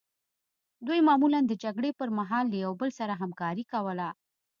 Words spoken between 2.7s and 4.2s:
بل سره همکاري کوله.